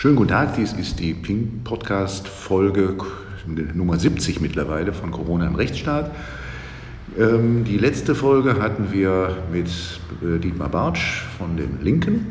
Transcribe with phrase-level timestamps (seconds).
[0.00, 2.96] Schönen guten Tag, dies ist die Pink Podcast Folge
[3.74, 6.10] Nummer 70 mittlerweile von Corona im Rechtsstaat.
[7.18, 9.68] Ähm, die letzte Folge hatten wir mit
[10.22, 12.28] äh, Dietmar Bartsch von den Linken.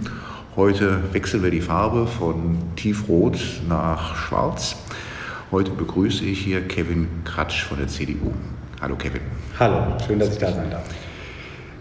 [0.55, 3.37] Heute wechseln wir die Farbe von tiefrot
[3.70, 4.76] nach schwarz.
[5.51, 8.33] Heute begrüße ich hier Kevin Kratsch von der CDU.
[8.81, 9.22] Hallo Kevin.
[9.60, 10.86] Hallo, schön, dass ich da sein darf.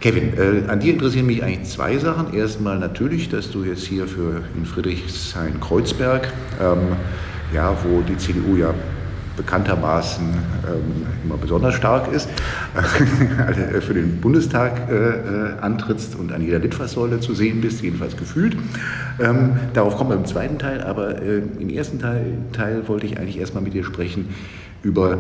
[0.01, 2.33] Kevin, äh, an dir interessieren mich eigentlich zwei Sachen.
[2.33, 6.97] Erstmal natürlich, dass du jetzt hier für in Friedrichshain-Kreuzberg, ähm,
[7.53, 8.73] ja, wo die CDU ja
[9.37, 12.29] bekanntermaßen ähm, immer besonders stark ist,
[13.47, 18.17] also für den Bundestag äh, äh, antrittst und an jeder Litfaßsäule zu sehen bist, jedenfalls
[18.17, 18.57] gefühlt.
[19.21, 23.19] Ähm, darauf kommen wir im zweiten Teil, aber äh, im ersten Teil, Teil wollte ich
[23.19, 24.29] eigentlich erstmal mit dir sprechen
[24.83, 25.19] über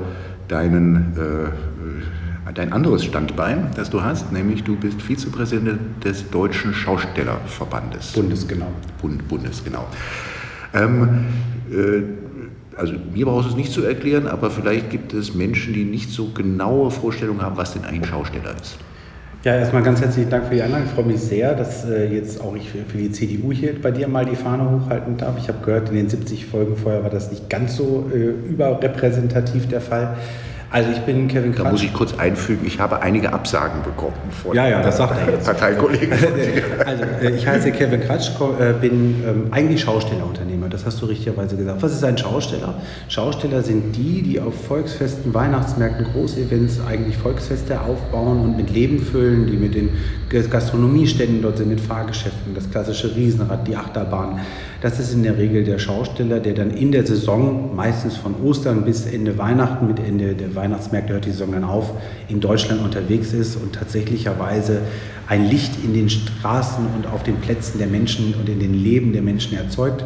[0.49, 8.13] deinen äh, dein anderes Standbein, das du hast, nämlich du bist Vizepräsident des Deutschen Schaustellerverbandes.
[8.13, 8.73] Bundes, genau.
[9.01, 9.87] Bund, Bundes, genau.
[10.75, 11.27] Ähm,
[11.71, 12.03] äh,
[12.77, 16.11] also mir brauchst du es nicht zu erklären, aber vielleicht gibt es Menschen, die nicht
[16.11, 18.79] so genaue Vorstellungen haben, was denn ein Schausteller ist.
[19.45, 20.87] Ja, erstmal ganz herzlichen Dank für die Einladung.
[20.87, 24.09] Ich freue mich sehr, dass äh, jetzt auch ich für die CDU hier bei dir
[24.09, 25.37] mal die Fahne hochhalten darf.
[25.39, 29.69] Ich habe gehört, in den 70 Folgen vorher war das nicht ganz so äh, überrepräsentativ
[29.69, 30.17] der Fall.
[30.71, 31.65] Also ich bin Kevin Kratsch.
[31.65, 35.19] Da muss ich kurz einfügen, ich habe einige Absagen bekommen von ja, ja, das sagt
[35.19, 35.47] er jetzt.
[35.47, 36.13] Parteikollegen.
[36.85, 38.31] also äh, ich heiße Kevin Kratsch,
[38.61, 41.83] äh, bin ähm, eigentlich Schaustellerunternehmer, das hast du richtigerweise gesagt.
[41.83, 42.75] Was ist ein Schausteller?
[43.09, 49.47] Schausteller sind die, die auf Volksfesten, Weihnachtsmärkten, Großevents eigentlich Volksfeste aufbauen und mit Leben füllen,
[49.47, 49.89] die mit den
[50.29, 54.41] Gastronomieständen dort sind, mit Fahrgeschäften, das klassische Riesenrad, die Achterbahn.
[54.81, 58.85] Das ist in der Regel der Schausteller, der dann in der Saison, meistens von Ostern
[58.85, 61.95] bis Ende Weihnachten, mit Ende der Weihnachtsmärkte hört die Saison dann auf,
[62.29, 64.83] in Deutschland unterwegs ist und tatsächlicherweise
[65.27, 69.13] ein Licht in den Straßen und auf den Plätzen der Menschen und in den Leben
[69.13, 70.05] der Menschen erzeugt.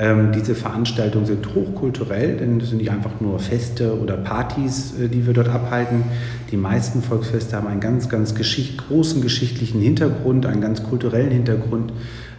[0.00, 5.08] Ähm, diese Veranstaltungen sind hochkulturell, denn es sind nicht einfach nur Feste oder Partys, äh,
[5.08, 6.02] die wir dort abhalten.
[6.50, 11.92] Die meisten Volksfeste haben einen ganz, ganz geschicht großen geschichtlichen Hintergrund, einen ganz kulturellen Hintergrund.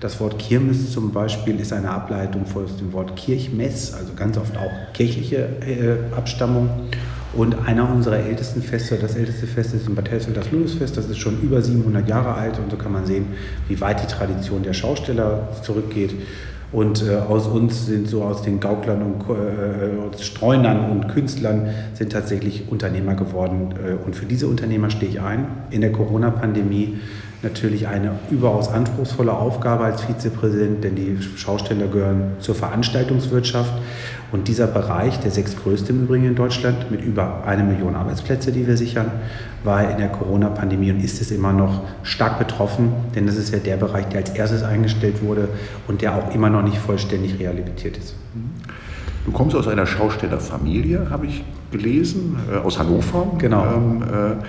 [0.04, 4.58] Das Wort Kirmes zum Beispiel ist eine Ableitung von dem Wort Kirchmess, also ganz oft
[4.58, 6.70] auch kirchliche äh, Abstammung.
[7.32, 11.06] Und einer unserer ältesten Feste, das älteste Fest ist in Bad Hersfeld das Ludusfest, das
[11.06, 13.28] ist schon über 700 Jahre alt und so kann man sehen,
[13.70, 16.14] wie weit die Tradition der Schausteller zurückgeht.
[16.74, 22.12] Und äh, aus uns sind so aus den Gauklern und äh, Streunern und Künstlern sind
[22.12, 23.74] tatsächlich Unternehmer geworden.
[23.82, 25.46] Äh, und für diese Unternehmer stehe ich ein.
[25.70, 27.00] In der Corona-Pandemie
[27.44, 33.74] natürlich eine überaus anspruchsvolle Aufgabe als Vizepräsident, denn die Schausteller gehören zur Veranstaltungswirtschaft.
[34.32, 38.66] Und dieser Bereich, der sechstgrößte im Übrigen in Deutschland, mit über eine Million Arbeitsplätze, die
[38.66, 39.12] wir sichern,
[39.64, 43.60] war in der Corona-Pandemie und ist es immer noch stark betroffen, denn das ist ja
[43.60, 45.50] der Bereich, der als erstes eingestellt wurde
[45.88, 48.16] und der auch immer noch nicht vollständig rehabilitiert ist.
[49.26, 53.28] Du kommst aus einer Schaustellerfamilie, habe ich gelesen, äh, aus Hannover.
[53.38, 53.66] Genau.
[53.66, 54.44] Ähm, äh,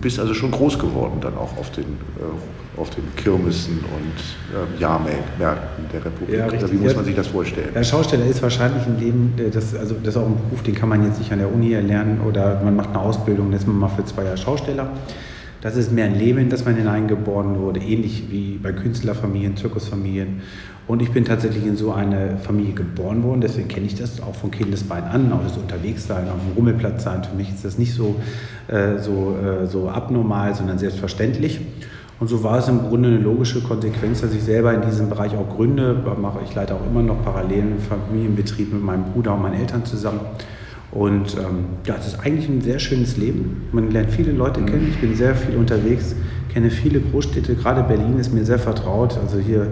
[0.00, 4.80] bist also schon groß geworden dann auch auf den, äh, auf den Kirmessen und äh,
[4.80, 6.38] Jahrmärkten der Republik.
[6.38, 7.68] Ja, Oder wie muss man sich das vorstellen?
[7.74, 10.88] Der Schausteller ist wahrscheinlich ein Leben, das, also das ist auch ein Beruf, den kann
[10.88, 13.78] man jetzt nicht an der Uni erlernen oder man macht eine Ausbildung, dann ist man
[13.78, 14.90] mal für zwei Jahre Schausteller.
[15.60, 20.42] Das ist mehr ein Leben, in das man hineingeboren wurde, ähnlich wie bei Künstlerfamilien, Zirkusfamilien.
[20.88, 24.34] Und ich bin tatsächlich in so eine Familie geboren worden, deswegen kenne ich das auch
[24.34, 27.22] von Kindesbein an, auch das Unterwegssein, auf dem Rummelplatz sein.
[27.22, 28.16] Für mich ist das nicht so,
[28.68, 31.60] äh, so, äh, so abnormal, sondern selbstverständlich.
[32.18, 35.34] Und so war es im Grunde eine logische Konsequenz, dass ich selber in diesem Bereich
[35.34, 36.04] auch gründe.
[36.44, 40.20] Ich leite auch immer noch parallelen Familienbetrieb mit meinem Bruder und meinen Eltern zusammen.
[40.92, 43.68] Und ähm, ja, es ist eigentlich ein sehr schönes Leben.
[43.72, 44.88] Man lernt viele Leute kennen.
[44.90, 46.14] Ich bin sehr viel unterwegs,
[46.52, 47.54] kenne viele Großstädte.
[47.54, 49.18] Gerade Berlin ist mir sehr vertraut.
[49.18, 49.68] Also hier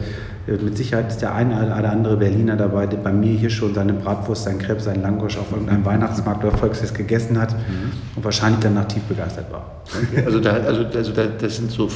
[0.47, 3.75] äh, mit Sicherheit ist der eine oder andere Berliner dabei, der bei mir hier schon
[3.75, 7.93] seine Bratwurst, sein Crepe, sein Langosch auf irgendeinem Weihnachtsmarkt oder Volksfest gegessen hat mhm.
[8.17, 9.83] und wahrscheinlich danach tief begeistert war.
[10.25, 11.89] Also, da, also, also da, das sind so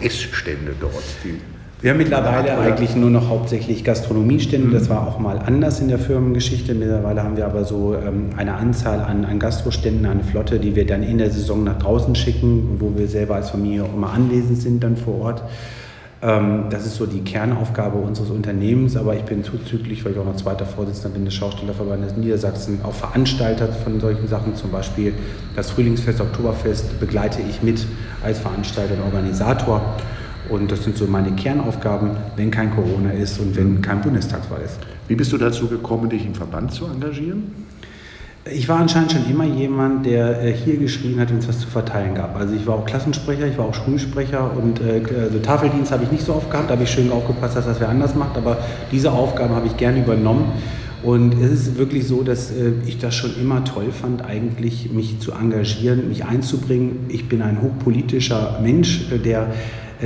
[0.00, 1.40] Essstände dort, die
[1.82, 4.68] wir haben mittlerweile eigentlich nur noch hauptsächlich Gastronomiestände.
[4.68, 4.72] Mhm.
[4.72, 6.74] Das war auch mal anders in der Firmengeschichte.
[6.74, 10.86] Mittlerweile haben wir aber so ähm, eine Anzahl an, an Gastroständen, eine Flotte, die wir
[10.86, 14.58] dann in der Saison nach draußen schicken, wo wir selber als Familie auch immer anwesend
[14.58, 15.42] sind dann vor Ort.
[16.22, 20.26] Ähm, das ist so die Kernaufgabe unseres Unternehmens, aber ich bin zuzüglich, weil ich auch
[20.26, 24.54] noch zweiter Vorsitzender bin des Schaustellerverbandes Niedersachsen, auch Veranstalter von solchen Sachen.
[24.54, 25.14] Zum Beispiel
[25.56, 27.86] das Frühlingsfest, Oktoberfest begleite ich mit
[28.22, 29.80] als Veranstalter und Organisator.
[30.50, 34.78] Und das sind so meine Kernaufgaben, wenn kein Corona ist und wenn kein Bundestagswahl ist.
[35.06, 37.44] Wie bist du dazu gekommen, dich im Verband zu engagieren?
[38.50, 41.68] Ich war anscheinend schon immer jemand, der äh, hier geschrien hat, wenn es was zu
[41.68, 42.36] verteilen gab.
[42.36, 46.10] Also ich war auch Klassensprecher, ich war auch Schulsprecher und äh, also Tafeldienst habe ich
[46.10, 48.58] nicht so oft gehabt, da habe ich schön aufgepasst, dass das wer anders macht, aber
[48.90, 50.46] diese Aufgaben habe ich gerne übernommen.
[51.02, 55.18] Und es ist wirklich so, dass äh, ich das schon immer toll fand, eigentlich mich
[55.20, 57.06] zu engagieren, mich einzubringen.
[57.08, 59.48] Ich bin ein hochpolitischer Mensch, der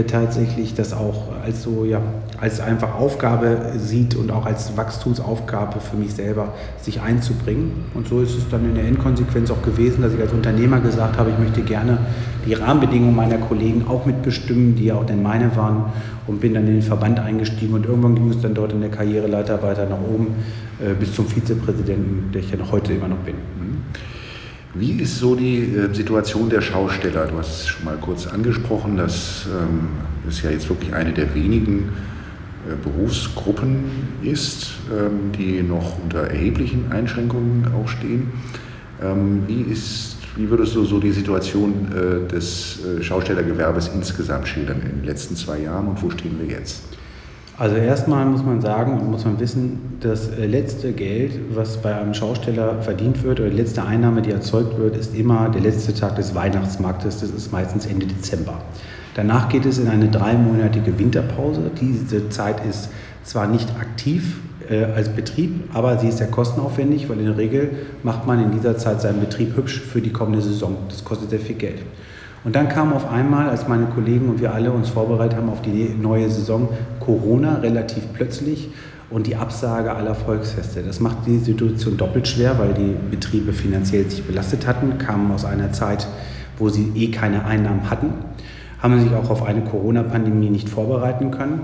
[0.02, 2.00] tatsächlich das auch als so, ja,
[2.41, 6.52] als einfach Aufgabe sieht und auch als Wachstumsaufgabe für mich selber,
[6.82, 7.85] sich einzubringen.
[7.94, 11.17] Und so ist es dann in der Endkonsequenz auch gewesen, dass ich als Unternehmer gesagt
[11.17, 11.99] habe, ich möchte gerne
[12.44, 15.93] die Rahmenbedingungen meiner Kollegen auch mitbestimmen, die ja auch denn meine waren
[16.26, 18.91] und bin dann in den Verband eingestiegen und irgendwann ging es dann dort in der
[18.91, 20.35] Karriereleiter weiter nach oben
[20.81, 23.35] äh, bis zum Vizepräsidenten, der ich ja heute immer noch bin.
[24.76, 27.26] Wie ist so die äh, Situation der Schausteller?
[27.26, 29.88] Du hast es schon mal kurz angesprochen, das ähm,
[30.29, 31.91] ist ja jetzt wirklich eine der wenigen
[32.69, 33.85] äh, Berufsgruppen
[34.23, 38.32] ist, ähm, die noch unter erheblichen Einschränkungen auch stehen.
[39.00, 45.03] Ähm, wie, ist, wie würdest du so die Situation äh, des Schaustellergewerbes insgesamt schildern in
[45.03, 46.94] den letzten zwei Jahren und wo stehen wir jetzt?
[47.56, 51.95] Also erstmal muss man sagen und muss man wissen, das äh, letzte Geld, was bei
[51.95, 55.95] einem Schausteller verdient wird oder die letzte Einnahme, die erzeugt wird, ist immer der letzte
[55.95, 57.21] Tag des Weihnachtsmarktes.
[57.21, 58.61] Das ist meistens Ende Dezember.
[59.15, 61.71] Danach geht es in eine dreimonatige Winterpause.
[61.81, 62.89] Diese Zeit ist
[63.23, 67.71] zwar nicht aktiv äh, als Betrieb, aber sie ist sehr kostenaufwendig, weil in der Regel
[68.03, 70.77] macht man in dieser Zeit seinen Betrieb hübsch für die kommende Saison.
[70.89, 71.83] Das kostet sehr viel Geld.
[72.44, 75.62] Und dann kam auf einmal, als meine Kollegen und wir alle uns vorbereitet haben auf
[75.62, 76.69] die neue Saison,
[77.00, 78.69] Corona relativ plötzlich
[79.08, 80.82] und die Absage aller Volksfeste.
[80.82, 85.46] Das macht die Situation doppelt schwer, weil die Betriebe finanziell sich belastet hatten, kamen aus
[85.46, 86.06] einer Zeit,
[86.58, 88.12] wo sie eh keine Einnahmen hatten,
[88.81, 91.61] haben sich auch auf eine Corona-Pandemie nicht vorbereiten können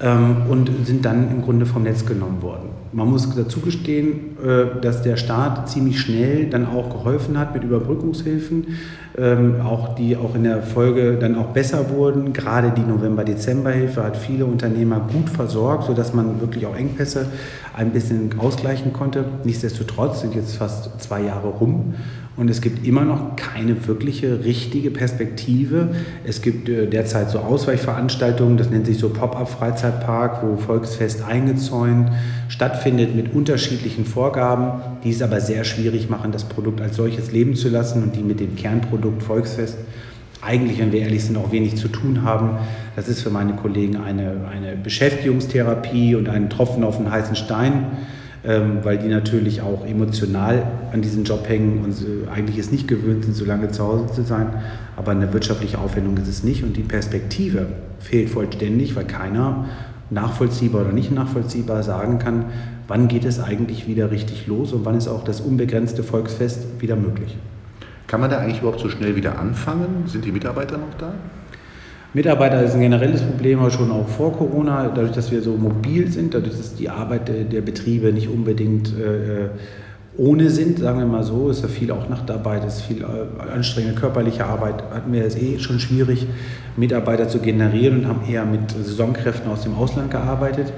[0.00, 2.70] ähm, und sind dann im Grunde vom Netz genommen worden.
[2.92, 7.64] Man muss dazu gestehen, äh, dass der Staat ziemlich schnell dann auch geholfen hat mit
[7.64, 8.66] Überbrückungshilfen,
[9.18, 12.32] ähm, auch die auch in der Folge dann auch besser wurden.
[12.32, 17.26] Gerade die November-Dezember-Hilfe hat viele Unternehmer gut versorgt, sodass man wirklich auch Engpässe
[17.76, 19.24] ein bisschen ausgleichen konnte.
[19.44, 21.94] Nichtsdestotrotz sind jetzt fast zwei Jahre rum
[22.34, 25.88] und es gibt immer noch keine wirkliche richtige Perspektive.
[26.24, 32.10] Es gibt äh, derzeit so Ausweichveranstaltungen, das nennt sich so Pop-up-Freizeitpark, wo Volksfest eingezäunt
[32.48, 37.54] stattfindet mit unterschiedlichen Vorgaben, die es aber sehr schwierig machen, das Produkt als solches leben
[37.54, 39.78] zu lassen und die mit dem Kernprodukt Volksfest
[40.40, 42.58] eigentlich, wenn wir ehrlich sind, auch wenig zu tun haben.
[42.96, 47.84] Das ist für meine Kollegen eine, eine Beschäftigungstherapie und ein Tropfen auf den heißen Stein
[48.44, 51.94] ähm, weil die natürlich auch emotional an diesen Job hängen und
[52.28, 54.48] eigentlich es nicht gewöhnt sind, so lange zu Hause zu sein.
[54.96, 57.66] Aber eine wirtschaftliche Aufwendung ist es nicht und die Perspektive
[58.00, 59.66] fehlt vollständig, weil keiner
[60.10, 62.46] nachvollziehbar oder nicht nachvollziehbar sagen kann,
[62.88, 66.96] wann geht es eigentlich wieder richtig los und wann ist auch das unbegrenzte Volksfest wieder
[66.96, 67.36] möglich.
[68.12, 70.04] Kann man da eigentlich überhaupt so schnell wieder anfangen?
[70.04, 71.14] Sind die Mitarbeiter noch da?
[72.12, 76.12] Mitarbeiter ist ein generelles Problem, aber schon auch vor Corona, dadurch, dass wir so mobil
[76.12, 79.48] sind, dadurch, dass die Arbeit der Betriebe nicht unbedingt äh,
[80.18, 83.98] ohne sind, sagen wir mal so, ist ja viel auch Nachtarbeit, ist viel äh, anstrengende
[83.98, 86.26] körperliche Arbeit, hatten wir es eh schon schwierig,
[86.76, 90.70] Mitarbeiter zu generieren und haben eher mit Saisonkräften aus dem Ausland gearbeitet.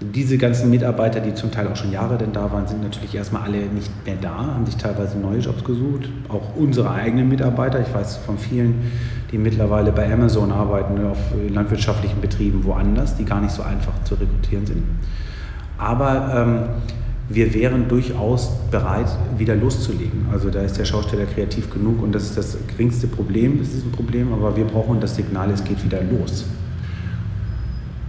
[0.00, 3.44] Diese ganzen Mitarbeiter, die zum Teil auch schon Jahre denn da waren, sind natürlich erstmal
[3.44, 6.10] alle nicht mehr da, haben sich teilweise neue Jobs gesucht.
[6.28, 8.92] Auch unsere eigenen Mitarbeiter, ich weiß von vielen,
[9.32, 14.16] die mittlerweile bei Amazon arbeiten, auf landwirtschaftlichen Betrieben woanders, die gar nicht so einfach zu
[14.16, 14.82] rekrutieren sind.
[15.78, 16.58] Aber ähm,
[17.28, 20.26] wir wären durchaus bereit, wieder loszulegen.
[20.30, 23.86] Also da ist der Schausteller kreativ genug und das ist das geringste Problem, das ist
[23.86, 26.44] ein Problem, aber wir brauchen das Signal, es geht wieder los.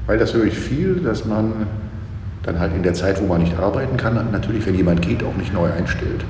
[0.06, 1.68] Weil das höre ich viel, dass man
[2.48, 5.36] dann halt in der Zeit, wo man nicht arbeiten kann, natürlich, wenn jemand geht, auch
[5.36, 6.24] nicht neu einstellt.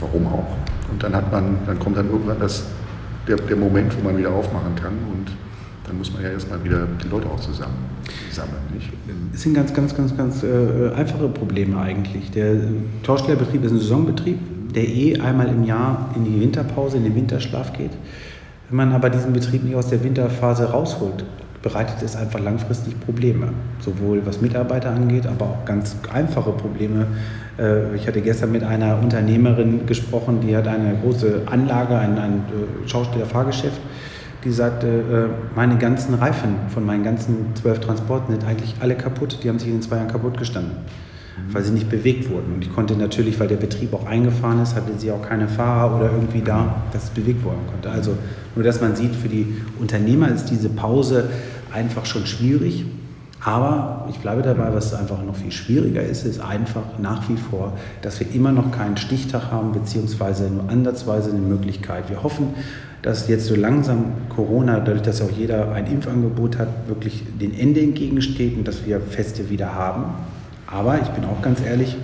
[0.00, 0.56] Warum auch?
[0.90, 2.64] Und dann hat man, dann kommt dann irgendwann das,
[3.28, 5.30] der, der Moment, wo man wieder aufmachen kann und
[5.86, 7.76] dann muss man ja erstmal wieder die Leute auch zusammen
[8.32, 8.60] sammeln.
[8.74, 8.90] Nicht?
[9.32, 12.32] Es sind ganz, ganz, ganz, ganz äh, einfache Probleme eigentlich.
[12.32, 12.56] Der
[13.04, 14.38] Torstellerbetrieb ist ein Saisonbetrieb,
[14.74, 17.92] der eh einmal im Jahr in die Winterpause, in den Winterschlaf geht.
[18.68, 21.24] Wenn man aber diesen Betrieb nicht aus der Winterphase rausholt,
[21.66, 23.48] bereitet es einfach langfristig Probleme.
[23.80, 27.08] Sowohl was Mitarbeiter angeht, aber auch ganz einfache Probleme.
[27.58, 32.34] Äh, ich hatte gestern mit einer Unternehmerin gesprochen, die hat eine große Anlage, ein, ein
[32.34, 33.80] äh, Schausteller-Fahrgeschäft.
[34.44, 39.40] Die sagte, äh, meine ganzen Reifen von meinen ganzen zwölf Transporten sind eigentlich alle kaputt.
[39.42, 40.76] Die haben sich in den zwei Jahren kaputt gestanden
[41.52, 42.54] weil sie nicht bewegt wurden.
[42.54, 45.96] Und ich konnte natürlich, weil der Betrieb auch eingefahren ist, hatte sie auch keine Fahrer
[45.96, 47.90] oder irgendwie da, dass es bewegt werden konnte.
[47.90, 48.12] Also
[48.54, 51.28] nur, dass man sieht, für die Unternehmer ist diese Pause
[51.76, 52.84] einfach schon schwierig.
[53.44, 57.74] Aber ich bleibe dabei, was einfach noch viel schwieriger ist, ist einfach nach wie vor,
[58.02, 62.08] dass wir immer noch keinen Stichtag haben, beziehungsweise nur andersweise eine Möglichkeit.
[62.08, 62.54] Wir hoffen,
[63.02, 67.80] dass jetzt so langsam Corona, dadurch, dass auch jeder ein Impfangebot hat, wirklich den Ende
[67.80, 70.06] entgegensteht und dass wir Feste wieder haben.
[70.66, 71.96] Aber ich bin auch ganz ehrlich,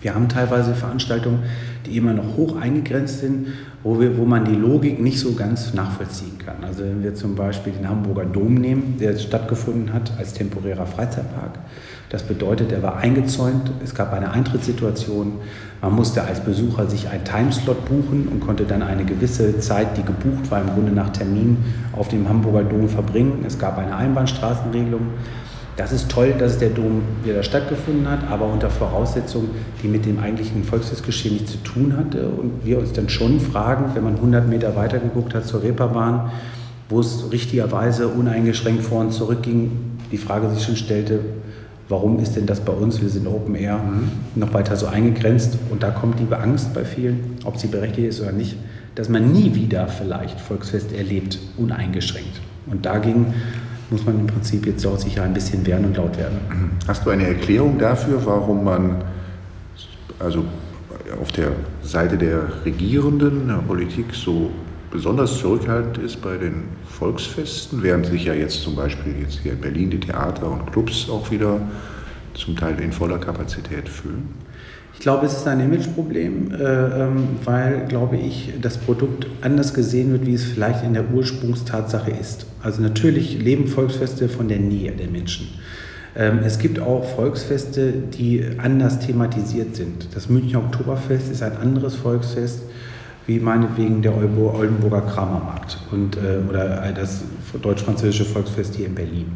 [0.00, 1.44] wir haben teilweise Veranstaltungen,
[1.86, 3.48] die immer noch hoch eingegrenzt sind,
[3.82, 6.64] wo, wir, wo man die Logik nicht so ganz nachvollziehen kann.
[6.64, 11.58] Also wenn wir zum Beispiel den Hamburger Dom nehmen, der stattgefunden hat als temporärer Freizeitpark.
[12.10, 15.32] Das bedeutet, er war eingezäunt, es gab eine Eintrittssituation,
[15.80, 20.02] man musste als Besucher sich einen Timeslot buchen und konnte dann eine gewisse Zeit, die
[20.02, 21.58] gebucht war, im Grunde nach Termin
[21.92, 23.44] auf dem Hamburger Dom verbringen.
[23.46, 25.02] Es gab eine Einbahnstraßenregelung.
[25.78, 30.18] Das ist toll, dass der Dom wieder stattgefunden hat, aber unter Voraussetzungen, die mit dem
[30.18, 32.26] eigentlichen Volksfestgeschehen nichts zu tun hatte.
[32.26, 36.32] Und wir uns dann schon fragen, wenn man 100 Meter weiter geguckt hat zur Reeperbahn,
[36.88, 39.70] wo es richtigerweise uneingeschränkt vor und zurück ging,
[40.10, 41.20] die Frage sich schon stellte,
[41.88, 44.10] warum ist denn das bei uns, wir sind Open Air, mhm.
[44.34, 45.58] noch weiter so eingegrenzt?
[45.70, 48.56] Und da kommt die Angst bei vielen, ob sie berechtigt ist oder nicht,
[48.96, 52.40] dass man nie wieder vielleicht Volksfest erlebt, uneingeschränkt.
[52.66, 53.32] Und dagegen
[53.90, 56.38] muss man im Prinzip jetzt auch sicher ein bisschen wehren und laut werden.
[56.86, 59.04] Hast du eine Erklärung dafür, warum man
[60.18, 60.44] also
[61.20, 61.52] auf der
[61.82, 64.50] Seite der Regierenden, der Politik so
[64.90, 69.60] besonders zurückhaltend ist bei den Volksfesten, während sich ja jetzt zum Beispiel jetzt hier in
[69.60, 71.60] Berlin die Theater und Clubs auch wieder
[72.34, 74.28] zum Teil in voller Kapazität füllen?
[74.94, 80.10] Ich glaube, es ist ein Imageproblem, äh, ähm, weil, glaube ich, das Produkt anders gesehen
[80.10, 82.47] wird, wie es vielleicht in der Ursprungstatsache ist.
[82.62, 85.48] Also natürlich leben Volksfeste von der Nähe der Menschen.
[86.16, 90.14] Ähm, es gibt auch Volksfeste, die anders thematisiert sind.
[90.14, 92.62] Das Münchner Oktoberfest ist ein anderes Volksfest
[93.26, 97.22] wie meinetwegen der Oldenburger Kramermarkt und, äh, oder das
[97.60, 99.26] deutsch-französische Volksfest hier in Berlin.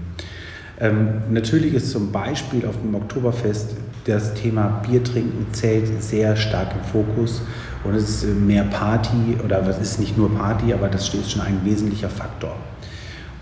[0.81, 3.77] Ähm, natürlich ist zum Beispiel auf dem Oktoberfest
[4.07, 7.43] das Thema Bier trinken zählt sehr stark im Fokus
[7.85, 11.43] und es ist mehr Party oder es ist nicht nur Party, aber das steht schon
[11.43, 12.57] ein wesentlicher Faktor.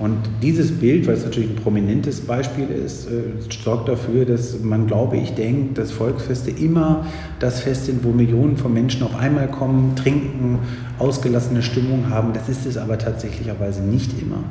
[0.00, 3.20] Und dieses Bild, weil es natürlich ein prominentes Beispiel ist, äh,
[3.62, 7.04] sorgt dafür, dass man, glaube ich, denkt, dass Volksfeste immer
[7.38, 10.58] das Fest sind, wo Millionen von Menschen auf einmal kommen, trinken,
[10.98, 12.32] ausgelassene Stimmung haben.
[12.32, 14.42] Das ist es aber tatsächlicherweise nicht immer.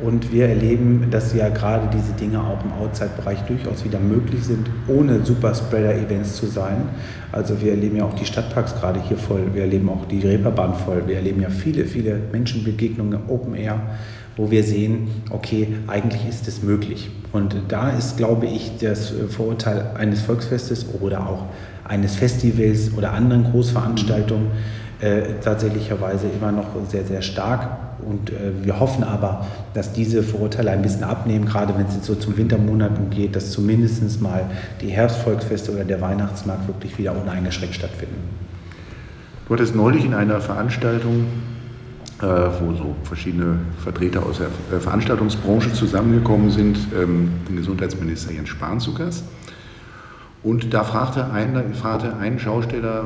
[0.00, 4.68] Und wir erleben, dass ja gerade diese Dinge auch im Outside-Bereich durchaus wieder möglich sind,
[4.88, 6.88] ohne Superspreader-Events zu sein.
[7.30, 10.74] Also wir erleben ja auch die Stadtparks gerade hier voll, wir erleben auch die Reeperbahn
[10.74, 13.80] voll, wir erleben ja viele, viele Menschenbegegnungen Open Air
[14.38, 17.10] wo wir sehen, okay, eigentlich ist es möglich.
[17.32, 21.44] Und da ist, glaube ich, das Vorurteil eines Volksfestes oder auch
[21.84, 24.46] eines Festivals oder anderen Großveranstaltungen
[25.00, 27.68] äh, tatsächlicherweise immer noch sehr, sehr stark.
[28.00, 32.06] Und äh, wir hoffen aber, dass diese Vorurteile ein bisschen abnehmen, gerade wenn es jetzt
[32.06, 34.44] so zum Wintermonaten geht, dass zumindest mal
[34.80, 38.16] die Herbstvolksfeste oder der Weihnachtsmarkt wirklich wieder uneingeschränkt stattfinden.
[39.48, 41.24] Du hattest neulich in einer Veranstaltung
[42.20, 42.24] äh,
[42.60, 48.80] wo so verschiedene Vertreter aus der äh, Veranstaltungsbranche zusammengekommen sind, ähm, den Gesundheitsminister Jens Spahn
[48.80, 49.24] zu Gast.
[50.42, 53.04] Und da fragte ein, fragte ein Schausteller,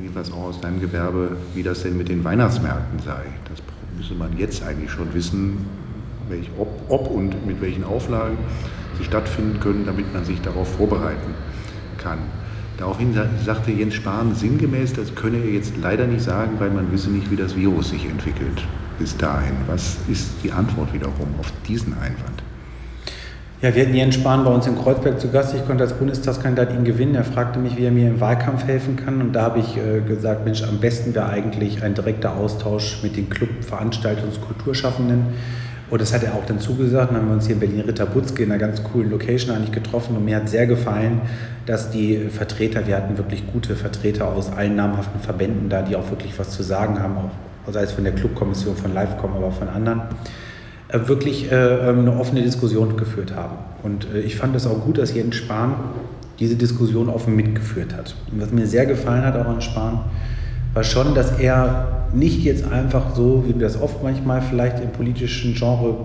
[0.00, 3.22] jedenfalls auch aus deinem Gewerbe, wie das denn mit den Weihnachtsmärkten sei.
[3.48, 3.62] Das
[3.96, 5.66] müsse man jetzt eigentlich schon wissen,
[6.28, 8.36] welch, ob, ob und mit welchen Auflagen
[8.98, 11.34] sie stattfinden können, damit man sich darauf vorbereiten
[11.98, 12.18] kann.
[12.82, 17.10] Daraufhin sagte Jens Spahn sinngemäß, das könne er jetzt leider nicht sagen, weil man wisse
[17.10, 18.60] nicht, wie das Virus sich entwickelt
[18.98, 19.54] bis dahin.
[19.68, 22.42] Was ist die Antwort wiederum auf diesen Einwand?
[23.60, 25.54] Ja, wir hatten Jens Spahn bei uns in Kreuzberg zu Gast.
[25.54, 27.14] Ich konnte als Bundestagskandidat ihn gewinnen.
[27.14, 29.20] Er fragte mich, wie er mir im Wahlkampf helfen kann.
[29.20, 33.16] Und da habe ich äh, gesagt, Mensch, am besten wäre eigentlich ein direkter Austausch mit
[33.16, 35.26] den Club-, Veranstaltungs-, Kulturschaffenden
[35.92, 37.10] und das hat er auch dann zugesagt.
[37.10, 40.16] Dann haben wir uns hier in Berlin-Ritterbutzke in einer ganz coolen Location eigentlich getroffen.
[40.16, 41.20] Und mir hat sehr gefallen,
[41.66, 46.08] dass die Vertreter, wir hatten wirklich gute Vertreter aus allen namhaften Verbänden da, die auch
[46.08, 49.52] wirklich was zu sagen haben, auch sei es von der Clubkommission, von Livecom, aber auch
[49.52, 50.00] von anderen,
[50.88, 51.56] äh, wirklich äh,
[51.90, 53.58] ähm, eine offene Diskussion geführt haben.
[53.82, 55.74] Und äh, ich fand es auch gut, dass Jens Spahn
[56.38, 58.16] diese Diskussion offen mitgeführt hat.
[58.32, 60.00] Und was mir sehr gefallen hat auch an Spahn,
[60.74, 65.54] war schon, dass er nicht jetzt einfach so, wie das oft manchmal vielleicht im politischen
[65.54, 65.96] Genre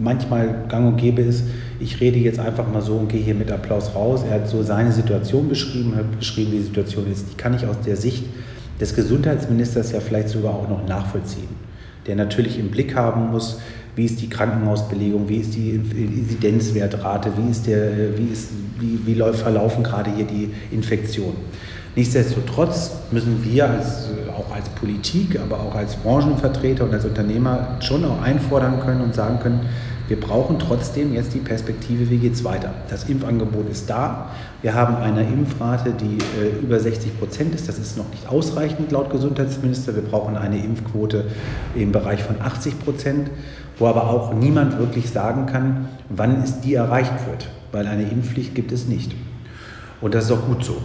[0.00, 1.44] manchmal gang und gäbe ist,
[1.80, 4.22] ich rede jetzt einfach mal so und gehe hier mit Applaus raus.
[4.28, 7.26] Er hat so seine Situation beschrieben, hat beschrieben, wie die Situation ist.
[7.32, 8.24] Die kann ich aus der Sicht
[8.80, 11.48] des Gesundheitsministers ja vielleicht sogar auch noch nachvollziehen.
[12.06, 13.60] Der natürlich im Blick haben muss,
[13.96, 18.50] wie ist die Krankenhausbelegung, wie ist die Inzidenzwertrate, wie, ist der, wie, ist,
[18.80, 21.36] wie, wie verlaufen gerade hier die Infektionen.
[21.96, 28.04] Nichtsdestotrotz müssen wir als, auch als Politik, aber auch als Branchenvertreter und als Unternehmer schon
[28.04, 29.60] auch einfordern können und sagen können,
[30.06, 32.74] Wir brauchen trotzdem jetzt die Perspektive, wie geht es weiter.
[32.90, 34.30] Das Impfangebot ist da.
[34.60, 37.70] Wir haben eine Impfrate, die äh, über 60 Prozent ist.
[37.70, 39.94] Das ist noch nicht ausreichend laut Gesundheitsminister.
[39.94, 41.24] Wir brauchen eine Impfquote
[41.74, 43.30] im Bereich von 80 Prozent,
[43.78, 48.54] wo aber auch niemand wirklich sagen kann, wann es die erreicht wird, weil eine Impfpflicht
[48.54, 49.14] gibt es nicht.
[50.02, 50.76] Und das ist auch gut so.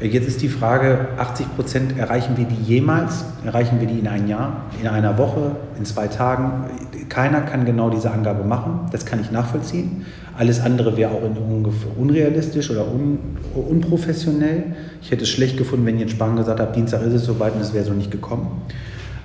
[0.00, 3.24] Jetzt ist die Frage, 80 Prozent, erreichen wir die jemals?
[3.44, 6.66] Erreichen wir die in einem Jahr, in einer Woche, in zwei Tagen?
[7.08, 8.86] Keiner kann genau diese Angabe machen.
[8.92, 10.06] Das kann ich nachvollziehen.
[10.38, 11.22] Alles andere wäre auch
[11.96, 13.18] unrealistisch oder un,
[13.56, 14.76] unprofessionell.
[15.02, 17.60] Ich hätte es schlecht gefunden, wenn jetzt Spahn gesagt hat, Dienstag ist es soweit und
[17.60, 18.62] es wäre so nicht gekommen.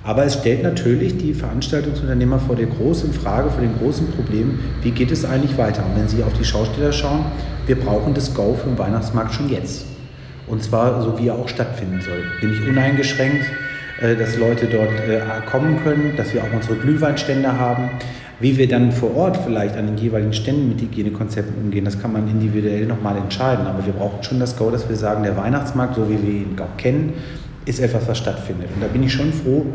[0.02, 4.90] Aber es stellt natürlich die Veranstaltungsunternehmer vor der großen Frage, vor dem großen Problem, wie
[4.90, 5.84] geht es eigentlich weiter?
[5.86, 7.24] Und wenn Sie auf die Schausteller schauen,
[7.66, 9.93] wir brauchen das Go für den Weihnachtsmarkt schon jetzt.
[10.54, 12.22] Und zwar so, wie er auch stattfinden soll.
[12.40, 13.44] Nämlich uneingeschränkt,
[14.00, 15.20] äh, dass Leute dort äh,
[15.50, 17.90] kommen können, dass wir auch unsere Glühweinstände haben.
[18.38, 22.12] Wie wir dann vor Ort vielleicht an den jeweiligen Ständen mit Hygienekonzepten umgehen, das kann
[22.12, 23.66] man individuell nochmal entscheiden.
[23.66, 26.56] Aber wir brauchen schon das Go, dass wir sagen, der Weihnachtsmarkt, so wie wir ihn
[26.60, 27.14] auch kennen,
[27.64, 28.68] ist etwas, was stattfindet.
[28.76, 29.66] Und da bin ich schon froh,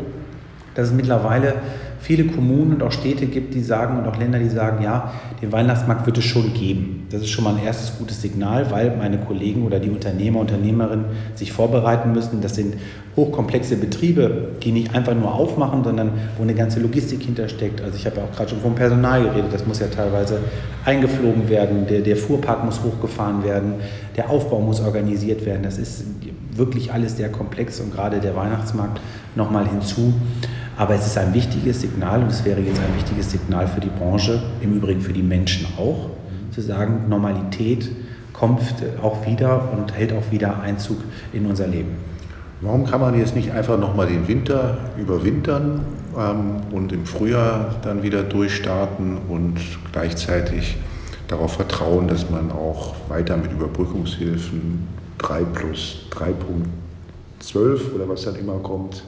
[0.74, 1.56] dass es mittlerweile
[2.00, 5.52] viele Kommunen und auch Städte gibt, die sagen und auch Länder, die sagen, ja, den
[5.52, 7.06] Weihnachtsmarkt wird es schon geben.
[7.10, 11.04] Das ist schon mal ein erstes gutes Signal, weil meine Kollegen oder die Unternehmer, Unternehmerinnen
[11.34, 12.40] sich vorbereiten müssen.
[12.40, 12.74] Das sind
[13.16, 17.82] hochkomplexe Betriebe, die nicht einfach nur aufmachen, sondern wo eine ganze Logistik hintersteckt.
[17.82, 20.38] Also ich habe ja auch gerade schon vom Personal geredet, das muss ja teilweise
[20.84, 23.74] eingeflogen werden, der, der Fuhrpark muss hochgefahren werden,
[24.16, 25.62] der Aufbau muss organisiert werden.
[25.62, 26.04] Das ist
[26.52, 29.00] wirklich alles sehr komplex und gerade der Weihnachtsmarkt
[29.34, 30.14] nochmal hinzu.
[30.80, 33.90] Aber es ist ein wichtiges Signal und es wäre jetzt ein wichtiges Signal für die
[33.90, 36.08] Branche, im Übrigen für die Menschen auch,
[36.52, 37.90] zu sagen, Normalität
[38.32, 38.62] kommt
[39.02, 40.96] auch wieder und hält auch wieder Einzug
[41.34, 41.96] in unser Leben.
[42.62, 45.82] Warum kann man jetzt nicht einfach nochmal den Winter überwintern
[46.16, 49.58] ähm, und im Frühjahr dann wieder durchstarten und
[49.92, 50.78] gleichzeitig
[51.28, 58.60] darauf vertrauen, dass man auch weiter mit Überbrückungshilfen 3 plus 3.12 oder was dann immer
[58.60, 59.04] kommt,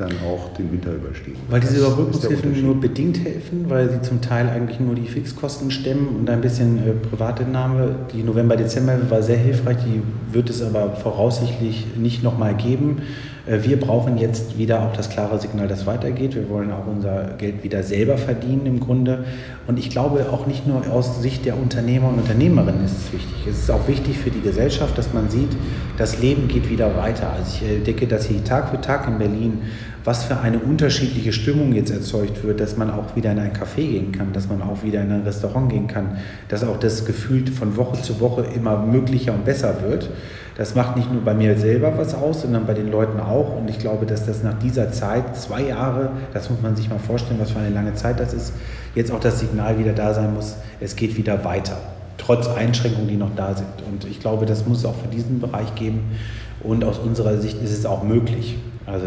[0.00, 1.36] dann auch den Winter überstehen.
[1.48, 6.08] Weil diese Überbrückungshilfen nur bedingt helfen, weil sie zum Teil eigentlich nur die Fixkosten stemmen
[6.18, 7.94] und ein bisschen äh, Privatentnahme.
[8.12, 10.02] Die November-Dezember war sehr hilfreich, die
[10.32, 13.02] wird es aber voraussichtlich nicht nochmal geben.
[13.46, 16.34] Äh, wir brauchen jetzt wieder auch das klare Signal, dass weitergeht.
[16.34, 19.24] Wir wollen auch unser Geld wieder selber verdienen im Grunde.
[19.66, 23.46] Und ich glaube auch nicht nur aus Sicht der Unternehmer und Unternehmerinnen ist es wichtig.
[23.48, 25.50] Es ist auch wichtig für die Gesellschaft, dass man sieht,
[25.98, 27.32] das Leben geht wieder weiter.
[27.32, 29.58] Also ich äh, denke, dass hier Tag für Tag in Berlin
[30.04, 33.76] was für eine unterschiedliche Stimmung jetzt erzeugt wird, dass man auch wieder in ein Café
[33.76, 36.16] gehen kann, dass man auch wieder in ein Restaurant gehen kann,
[36.48, 40.08] dass auch das Gefühl von Woche zu Woche immer möglicher und besser wird.
[40.56, 43.56] Das macht nicht nur bei mir selber was aus, sondern bei den Leuten auch.
[43.56, 46.98] Und ich glaube, dass das nach dieser Zeit, zwei Jahre, das muss man sich mal
[46.98, 48.52] vorstellen, was für eine lange Zeit das ist,
[48.94, 51.78] jetzt auch das Signal wieder da sein muss, es geht wieder weiter,
[52.18, 53.68] trotz Einschränkungen, die noch da sind.
[53.90, 56.16] Und ich glaube, das muss es auch für diesen Bereich geben.
[56.62, 58.58] Und aus unserer Sicht ist es auch möglich.
[58.86, 59.06] Also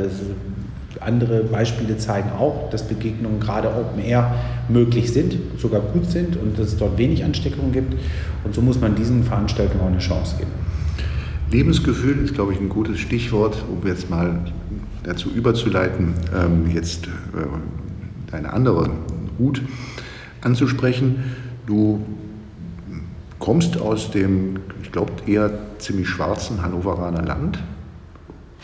[1.01, 4.36] andere Beispiele zeigen auch, dass Begegnungen gerade Open Air
[4.69, 7.95] möglich sind, sogar gut sind und dass es dort wenig Ansteckungen gibt.
[8.43, 10.51] Und so muss man diesen Veranstaltungen auch eine Chance geben.
[11.51, 14.39] Lebensgefühl ist, glaube ich, ein gutes Stichwort, um jetzt mal
[15.03, 18.89] dazu überzuleiten, ähm, jetzt äh, eine andere
[19.38, 19.62] Hut
[20.41, 21.23] anzusprechen.
[21.67, 22.06] Du
[23.39, 27.60] kommst aus dem, ich glaube, eher ziemlich schwarzen Hannoveraner Land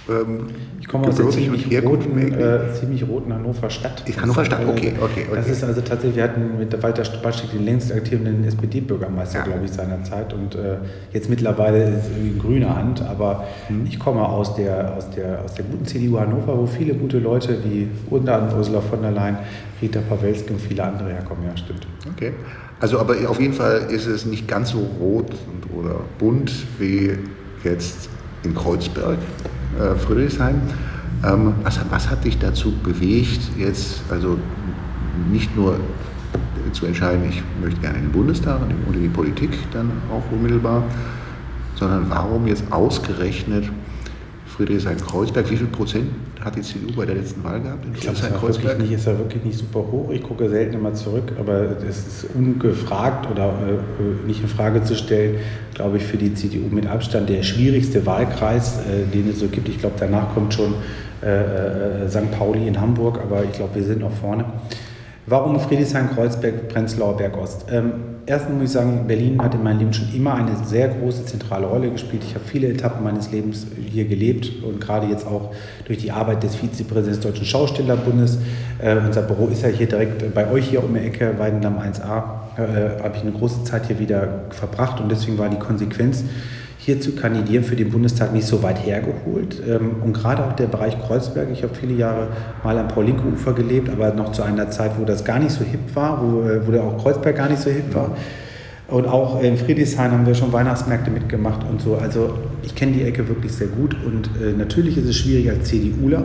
[0.10, 0.48] ähm,
[0.80, 4.04] ich komme aus der ziemlich roten, äh, ziemlich roten Hannover Stadt.
[4.22, 5.28] Hannover Stadt, okay, okay, okay.
[5.36, 9.46] Das ist also tatsächlich, wir hatten mit Walter Spaschik den längst aktiven SPD-Bürgermeister, ja.
[9.46, 10.78] glaube ich, seiner Zeit und äh,
[11.14, 13.86] jetzt mittlerweile ist es in grüner Hand, aber mhm.
[13.86, 17.58] ich komme aus der, aus, der, aus der guten CDU Hannover, wo viele gute Leute
[17.64, 19.38] wie unter anderem Ursula von der Leyen,
[19.82, 21.88] Rita Pawelski und viele andere herkommen, ja, stimmt.
[22.14, 22.34] Okay.
[22.80, 25.32] Also aber auf jeden Fall ist es nicht ganz so rot
[25.78, 27.18] oder bunt wie
[27.64, 28.10] jetzt
[28.44, 29.18] in Kreuzberg
[29.80, 30.62] äh, Friedrichshain.
[31.24, 34.38] Ähm, was, was, hat dich dazu bewegt, jetzt also
[35.32, 35.80] nicht nur
[36.72, 40.84] zu entscheiden, ich möchte gerne in den Bundestag und in die Politik dann auch unmittelbar,
[41.76, 43.70] sondern warum jetzt ausgerechnet
[44.46, 45.50] Friedrichshain-Kreuzberg.
[45.50, 46.10] Wie viel Prozent
[46.44, 47.94] hat die CDU bei der letzten Wahl gehabt in?
[47.94, 48.02] Ich
[48.92, 50.10] ist ja wirklich nicht super hoch.
[50.12, 54.96] Ich gucke selten immer zurück, aber es ist ungefragt oder äh, nicht in Frage zu
[54.96, 55.36] stellen,
[55.74, 59.68] glaube ich, für die CDU mit Abstand der schwierigste Wahlkreis, äh, den es so gibt.
[59.68, 60.76] Ich glaube, danach kommt schon
[61.22, 62.32] äh, äh St.
[62.32, 64.46] Pauli in Hamburg, aber ich glaube, wir sind noch vorne.
[65.26, 67.66] Warum Friedrichshain-Kreuzberg, Prenzlauer Berg Ost?
[67.70, 67.92] Ähm,
[68.30, 71.66] erstens muss ich sagen, Berlin hat in meinem Leben schon immer eine sehr große zentrale
[71.66, 72.24] Rolle gespielt.
[72.24, 75.52] Ich habe viele Etappen meines Lebens hier gelebt und gerade jetzt auch
[75.86, 78.38] durch die Arbeit des Vizepräsidenten des Deutschen Schaustellerbundes.
[78.78, 82.24] Äh, unser Büro ist ja hier direkt bei euch hier um die Ecke, Weidendamm 1a,
[82.58, 86.24] äh, habe ich eine große Zeit hier wieder verbracht und deswegen war die Konsequenz,
[86.82, 89.62] hier zu kandidieren für den Bundestag nicht so weit hergeholt.
[89.68, 92.30] Ähm, und gerade auch der Bereich Kreuzberg, ich habe viele Jahre
[92.64, 95.94] mal am Paul-Linke-Ufer gelebt, aber noch zu einer Zeit, wo das gar nicht so hip
[95.94, 98.16] war, wo, äh, wo der auch Kreuzberg gar nicht so hip war.
[98.88, 101.96] Und auch in Friedrichshain haben wir schon Weihnachtsmärkte mitgemacht und so.
[101.96, 105.68] Also ich kenne die Ecke wirklich sehr gut und äh, natürlich ist es schwierig als
[105.68, 106.24] CDUler,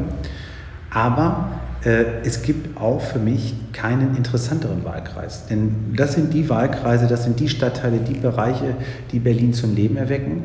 [0.88, 1.50] aber
[1.85, 5.47] es gibt auch für mich keinen interessanteren Wahlkreis.
[5.47, 8.75] Denn das sind die Wahlkreise, das sind die Stadtteile, die Bereiche,
[9.12, 10.44] die Berlin zum Leben erwecken.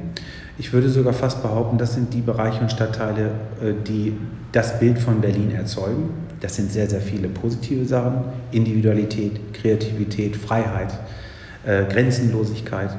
[0.59, 4.13] Ich würde sogar fast behaupten, das sind die Bereiche und Stadtteile, äh, die
[4.51, 6.09] das Bild von Berlin erzeugen.
[6.41, 8.25] Das sind sehr, sehr viele positive Sachen.
[8.51, 10.93] Individualität, Kreativität, Freiheit,
[11.65, 12.89] äh, Grenzenlosigkeit.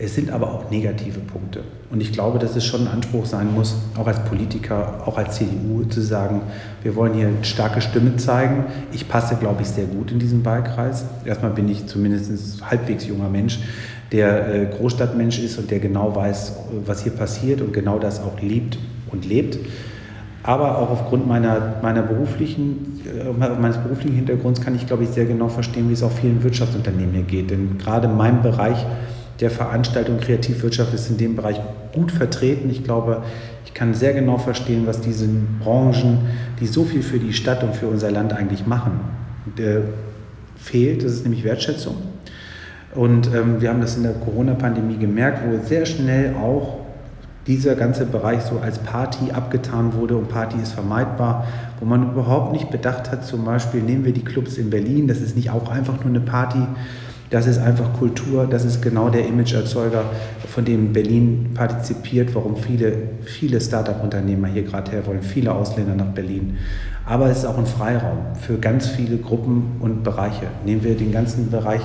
[0.00, 1.64] Es sind aber auch negative Punkte.
[1.90, 5.36] Und ich glaube, dass es schon ein Anspruch sein muss, auch als Politiker, auch als
[5.36, 6.42] CDU, zu sagen,
[6.84, 8.66] wir wollen hier eine starke Stimme zeigen.
[8.92, 11.04] Ich passe, glaube ich, sehr gut in diesen Wahlkreis.
[11.24, 13.58] Erstmal bin ich zumindest ein halbwegs junger Mensch,
[14.12, 16.52] der äh, Großstadtmensch ist und der genau weiß,
[16.86, 18.78] was hier passiert und genau das auch liebt
[19.10, 19.58] und lebt.
[20.44, 25.26] Aber auch aufgrund meiner, meiner beruflichen, äh, meines beruflichen Hintergrunds kann ich, glaube ich, sehr
[25.26, 27.50] genau verstehen, wie es auch vielen Wirtschaftsunternehmen hier geht.
[27.50, 28.86] Denn gerade in meinem Bereich
[29.40, 31.60] der Veranstaltung Kreativwirtschaft ist in dem Bereich
[31.92, 32.70] gut vertreten.
[32.70, 33.22] Ich glaube,
[33.64, 35.28] ich kann sehr genau verstehen, was diese
[35.62, 36.18] Branchen,
[36.60, 39.00] die so viel für die Stadt und für unser Land eigentlich machen,
[39.56, 39.82] der
[40.56, 41.04] fehlt.
[41.04, 41.96] Das ist nämlich Wertschätzung.
[42.94, 46.78] Und ähm, wir haben das in der Corona-Pandemie gemerkt, wo sehr schnell auch
[47.46, 51.46] dieser ganze Bereich so als Party abgetan wurde und Party ist vermeidbar,
[51.80, 55.20] wo man überhaupt nicht bedacht hat, zum Beispiel nehmen wir die Clubs in Berlin, das
[55.20, 56.60] ist nicht auch einfach nur eine Party,
[57.30, 60.04] das ist einfach Kultur, das ist genau der Imageerzeuger,
[60.46, 66.12] von dem Berlin partizipiert, warum viele, viele Start-up-Unternehmer hier gerade her wollen, viele Ausländer nach
[66.12, 66.56] Berlin.
[67.04, 70.46] Aber es ist auch ein Freiraum für ganz viele Gruppen und Bereiche.
[70.64, 71.82] Nehmen wir den ganzen Bereich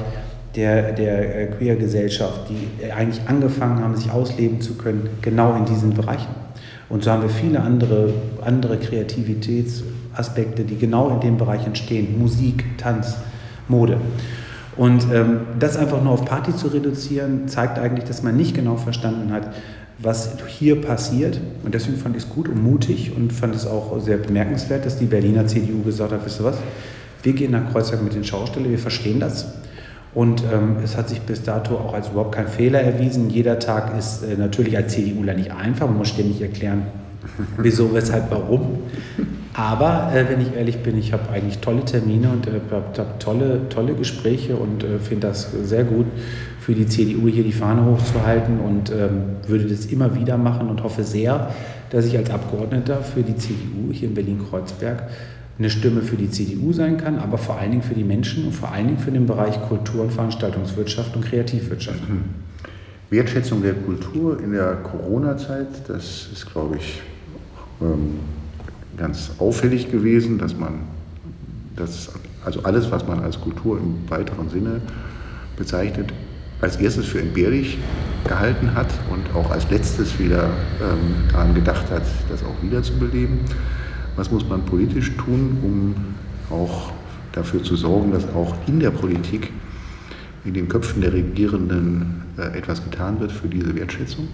[0.55, 5.93] der, der äh, Queer-Gesellschaft, die eigentlich angefangen haben, sich ausleben zu können, genau in diesen
[5.93, 6.33] Bereichen.
[6.89, 8.13] Und so haben wir viele andere,
[8.45, 12.19] andere Kreativitätsaspekte, die genau in dem Bereich entstehen.
[12.19, 13.17] Musik, Tanz,
[13.67, 13.97] Mode.
[14.75, 18.75] Und ähm, das einfach nur auf Party zu reduzieren, zeigt eigentlich, dass man nicht genau
[18.75, 19.53] verstanden hat,
[19.99, 21.39] was hier passiert.
[21.63, 24.97] Und deswegen fand ich es gut und mutig und fand es auch sehr bemerkenswert, dass
[24.97, 26.57] die Berliner CDU gesagt hat, wisst ihr was,
[27.21, 29.53] wir gehen nach Kreuzberg mit den Schaustelle, wir verstehen das.
[30.13, 33.29] Und ähm, es hat sich bis dato auch als überhaupt kein Fehler erwiesen.
[33.29, 36.83] Jeder Tag ist äh, natürlich als CDUler nicht einfach, man muss ständig erklären,
[37.57, 38.79] wieso, weshalb, warum.
[39.53, 43.69] Aber äh, wenn ich ehrlich bin, ich habe eigentlich tolle Termine und äh, habe tolle,
[43.69, 46.07] tolle Gespräche und äh, finde das sehr gut
[46.59, 50.81] für die CDU hier die Fahne hochzuhalten und ähm, würde das immer wieder machen und
[50.81, 51.51] hoffe sehr,
[51.89, 55.09] dass ich als Abgeordneter für die CDU hier in Berlin-Kreuzberg
[55.59, 58.53] eine Stimme für die CDU sein kann, aber vor allen Dingen für die Menschen und
[58.53, 61.99] vor allen Dingen für den Bereich Kultur- und Veranstaltungswirtschaft und Kreativwirtschaft.
[63.11, 67.01] Wertschätzung der Kultur in der Corona-Zeit, das ist, glaube ich,
[67.83, 68.19] ähm,
[68.97, 70.81] ganz auffällig gewesen, dass man
[71.75, 72.11] das,
[72.45, 74.81] also alles, was man als Kultur im weiteren Sinne
[75.57, 76.13] bezeichnet,
[76.61, 77.77] als erstes für entbehrlich
[78.27, 80.45] gehalten hat und auch als letztes wieder
[80.81, 83.39] ähm, daran gedacht hat, das auch wiederzubeleben.
[84.15, 85.95] Was muss man politisch tun, um
[86.55, 86.91] auch
[87.33, 89.51] dafür zu sorgen, dass auch in der Politik,
[90.45, 94.27] in den Köpfen der Regierenden äh, etwas getan wird für diese Wertschätzung?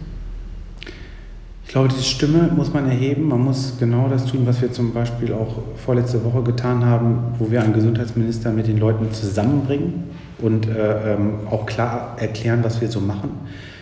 [1.69, 3.27] Ich glaube, diese Stimme muss man erheben.
[3.27, 7.51] Man muss genau das tun, was wir zum Beispiel auch vorletzte Woche getan haben, wo
[7.51, 10.05] wir einen Gesundheitsminister mit den Leuten zusammenbringen
[10.39, 13.29] und äh, ähm, auch klar erklären, was wir so machen.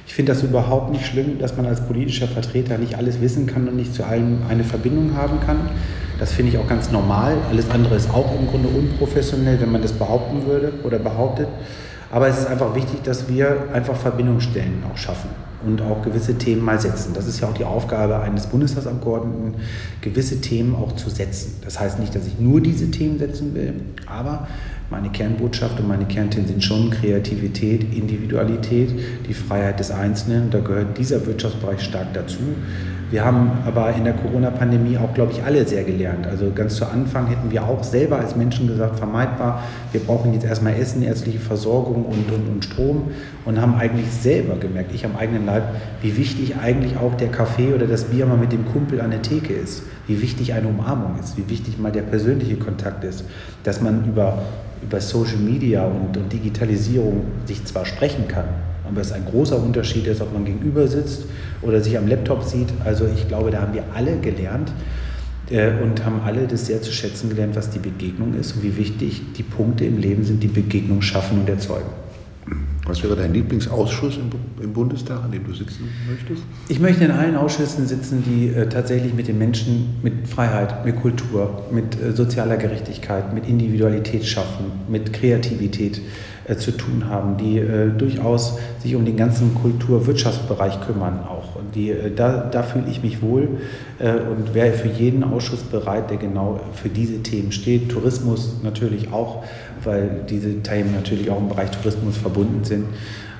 [0.05, 3.69] Ich finde das überhaupt nicht schlimm, dass man als politischer Vertreter nicht alles wissen kann
[3.69, 5.69] und nicht zu allem eine Verbindung haben kann.
[6.19, 7.37] Das finde ich auch ganz normal.
[7.49, 11.47] Alles andere ist auch im Grunde unprofessionell, wenn man das behaupten würde oder behauptet.
[12.11, 15.29] Aber es ist einfach wichtig, dass wir einfach Verbindungsstellen auch schaffen
[15.65, 17.13] und auch gewisse Themen mal setzen.
[17.13, 19.55] Das ist ja auch die Aufgabe eines Bundestagsabgeordneten,
[20.01, 21.55] gewisse Themen auch zu setzen.
[21.63, 23.73] Das heißt nicht, dass ich nur diese Themen setzen will,
[24.05, 24.47] aber
[24.89, 28.91] meine Kernbotschaft und meine Kernthemen sind schon Kreativität, Individualität,
[29.27, 30.49] die Freiheit des Einzelnen.
[30.49, 32.37] Da gehört dieser Wirtschaftsbereich stark dazu.
[33.09, 36.27] Wir haben aber in der Corona-Pandemie auch, glaube ich, alle sehr gelernt.
[36.27, 40.45] Also ganz zu Anfang hätten wir auch selber als Menschen gesagt, vermeidbar, wir brauchen jetzt
[40.45, 43.11] erstmal Essen, ärztliche Versorgung und, und, und Strom
[43.45, 45.63] und haben eigentlich selber gemerkt, ich am eigenen Leib,
[46.01, 49.21] wie wichtig eigentlich auch der Kaffee oder das Bier mal mit dem Kumpel an der
[49.21, 53.23] Theke ist, wie wichtig eine Umarmung ist, wie wichtig mal der persönliche Kontakt ist,
[53.63, 54.43] dass man über
[54.83, 58.45] über Social Media und, und Digitalisierung sich zwar sprechen kann,
[58.89, 61.25] aber es ein großer Unterschied ist, ob man gegenüber sitzt
[61.61, 62.69] oder sich am Laptop sieht.
[62.83, 64.71] Also ich glaube, da haben wir alle gelernt
[65.49, 68.77] äh, und haben alle das sehr zu schätzen gelernt, was die Begegnung ist und wie
[68.77, 71.89] wichtig die Punkte im Leben sind, die Begegnung schaffen und erzeugen.
[72.87, 74.29] Was wäre dein Lieblingsausschuss im,
[74.63, 76.41] im, Bundestag, an dem du sitzen möchtest?
[76.69, 80.95] Ich möchte in allen Ausschüssen sitzen, die äh, tatsächlich mit den Menschen, mit Freiheit, mit
[80.95, 85.99] Kultur, mit äh, sozialer Gerechtigkeit, mit Individualität schaffen, mit Kreativität
[86.55, 91.55] zu tun haben, die äh, durchaus sich um den ganzen Kultur-Wirtschaftsbereich kümmern auch.
[91.55, 93.49] Und die, äh, da, da fühle ich mich wohl
[93.99, 97.89] äh, und wäre für jeden Ausschuss bereit, der genau für diese Themen steht.
[97.89, 99.43] Tourismus natürlich auch
[99.83, 102.85] weil diese Themen natürlich auch im Bereich Tourismus verbunden sind.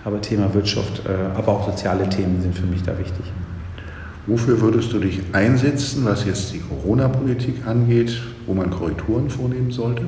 [0.04, 3.26] Aber Thema Wirtschaft, äh, aber auch soziale Themen sind für mich da wichtig.
[4.26, 10.04] Wofür würdest du dich einsetzen, was jetzt die Corona-Politik angeht, wo man Korrekturen vornehmen sollte?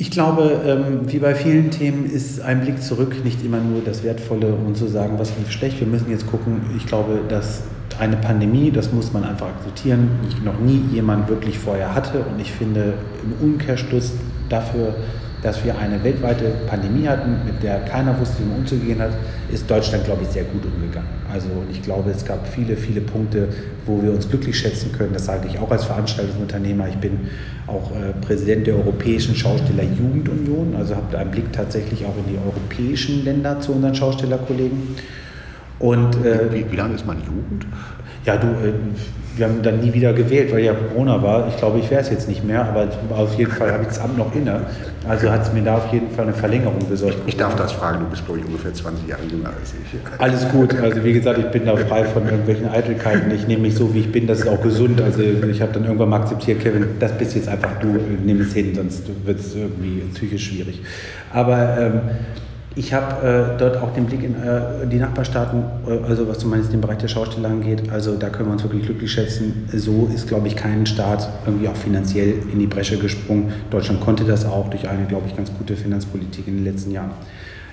[0.00, 4.02] Ich glaube, ähm, wie bei vielen Themen ist ein Blick zurück nicht immer nur das
[4.02, 5.78] Wertvolle und zu sagen, was lief schlecht.
[5.78, 6.62] Wir müssen jetzt gucken.
[6.74, 7.64] Ich glaube, dass
[7.98, 10.08] eine Pandemie, das muss man einfach akzeptieren,
[10.42, 12.20] noch nie jemand wirklich vorher hatte.
[12.20, 14.14] Und ich finde, im Umkehrschluss
[14.48, 14.94] dafür,
[15.42, 19.12] dass wir eine weltweite Pandemie hatten, mit der keiner wusste, wie man umzugehen hat,
[19.50, 21.08] ist Deutschland, glaube ich, sehr gut umgegangen.
[21.32, 23.48] Also ich glaube, es gab viele, viele Punkte,
[23.86, 25.12] wo wir uns glücklich schätzen können.
[25.12, 26.88] Das sage ich auch als Veranstaltungsunternehmer.
[26.88, 27.28] Ich bin
[27.66, 32.38] auch äh, Präsident der Europäischen Schausteller Jugendunion, also habe einen Blick tatsächlich auch in die
[32.38, 34.96] europäischen Länder zu unseren Schaustellerkollegen.
[35.78, 37.66] Und, äh, wie, wie lange ist man Jugend?
[38.26, 38.72] Ja, du, äh,
[39.40, 41.48] wir haben dann nie wieder gewählt, weil ja Corona war.
[41.48, 43.98] Ich glaube, ich wäre es jetzt nicht mehr, aber auf jeden Fall habe ich das
[43.98, 44.60] Amt noch inne.
[45.08, 47.16] Also hat es mir da auf jeden Fall eine Verlängerung besorgt.
[47.26, 49.98] Ich darf das fragen, du bist, glaube ich, ungefähr 20 Jahre jünger als ich.
[50.20, 50.78] Alles gut.
[50.78, 53.30] Also wie gesagt, ich bin da frei von irgendwelchen Eitelkeiten.
[53.30, 54.26] Ich nehme mich so, wie ich bin.
[54.26, 55.00] Das ist auch gesund.
[55.00, 58.52] Also ich habe dann irgendwann mal akzeptiert, Kevin, das bist jetzt einfach du, nimm es
[58.52, 60.82] hin, sonst wird es irgendwie psychisch schwierig.
[61.32, 62.00] Aber ähm,
[62.76, 66.72] ich habe äh, dort auch den Blick in äh, die Nachbarstaaten, äh, also was zumindest
[66.72, 67.90] den Bereich der Schausteller angeht.
[67.90, 69.68] Also da können wir uns wirklich glücklich schätzen.
[69.74, 73.52] So ist, glaube ich, kein Staat irgendwie auch finanziell in die Bresche gesprungen.
[73.70, 77.10] Deutschland konnte das auch durch eine, glaube ich, ganz gute Finanzpolitik in den letzten Jahren.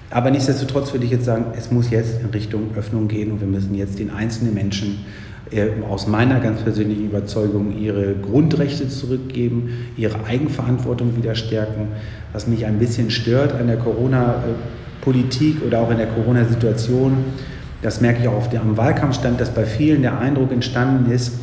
[0.09, 3.47] Aber nichtsdestotrotz würde ich jetzt sagen, es muss jetzt in Richtung Öffnung gehen und wir
[3.47, 5.05] müssen jetzt den einzelnen Menschen
[5.51, 11.89] äh, aus meiner ganz persönlichen Überzeugung ihre Grundrechte zurückgeben, ihre Eigenverantwortung wieder stärken.
[12.33, 14.43] Was mich ein bisschen stört an der Corona-
[15.07, 17.23] Politik oder auch in der Corona-Situation,
[17.81, 21.39] das merke ich auch auf der, am Wahlkampfstand, dass bei vielen der Eindruck entstanden ist,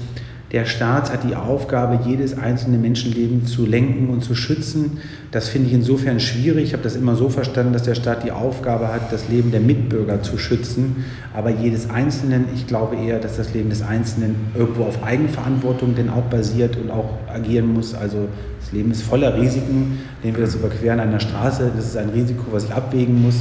[0.55, 4.99] der Staat hat die Aufgabe, jedes einzelne Menschenleben zu lenken und zu schützen.
[5.33, 6.67] Das finde ich insofern schwierig.
[6.67, 9.59] Ich habe das immer so verstanden, dass der Staat die Aufgabe hat, das Leben der
[9.59, 11.07] Mitbürger zu schützen.
[11.35, 16.09] Aber jedes Einzelnen, ich glaube eher, dass das Leben des Einzelnen irgendwo auf Eigenverantwortung denn
[16.09, 17.93] auch basiert und auch agieren muss.
[17.93, 18.29] Also
[18.61, 19.99] das Leben ist voller Risiken.
[20.23, 23.41] Nehmen wir das Überqueren einer Straße, das ist ein Risiko, was ich abwägen muss.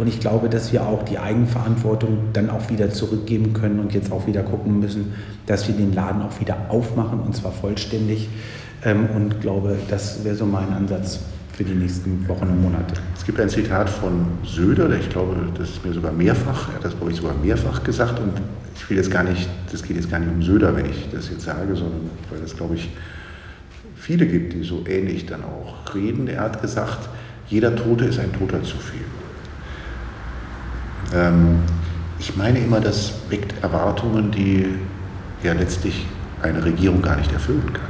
[0.00, 4.10] Und ich glaube, dass wir auch die Eigenverantwortung dann auch wieder zurückgeben können und jetzt
[4.10, 5.12] auch wieder gucken müssen,
[5.44, 8.30] dass wir den Laden auch wieder aufmachen und zwar vollständig.
[8.82, 11.20] Ähm, und glaube, das wäre so mein Ansatz
[11.52, 12.94] für die nächsten Wochen und Monate.
[13.14, 16.76] Es gibt ein Zitat von Söder, der ich glaube, das ist mir sogar mehrfach, er
[16.76, 18.32] hat das glaube ich sogar mehrfach gesagt und
[18.74, 21.28] ich will jetzt gar nicht, das geht jetzt gar nicht um Söder, wenn ich das
[21.28, 22.88] jetzt sage, sondern weil das glaube ich
[23.96, 26.26] viele gibt, die so ähnlich dann auch reden.
[26.26, 27.06] Er hat gesagt,
[27.48, 29.04] jeder Tote ist ein Toter zu viel.
[31.14, 31.60] Ähm,
[32.18, 34.66] ich meine immer, das weckt Erwartungen, die
[35.42, 36.06] ja letztlich
[36.42, 37.88] eine Regierung gar nicht erfüllen kann,